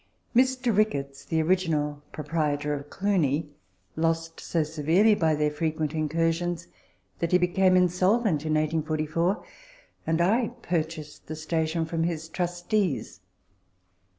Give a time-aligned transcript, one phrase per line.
[0.35, 0.75] Mr.
[0.75, 3.49] Ricketts, the original proprietor of" Clunie,"
[3.95, 6.65] lost so severely by their frequent incursions
[7.19, 9.11] that he became insolvent in Letters from Victorian Pioneers.
[9.11, 13.19] 1G5 1844, and I purchased the station from his trustees.